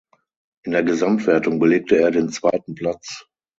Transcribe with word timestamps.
In 0.63 0.71
der 0.71 0.81
Gesamtwertung 0.81 1.59
belegte 1.59 1.99
er 1.99 2.09
den 2.09 2.29
zweiten 2.29 2.73
Platz. 2.73 3.27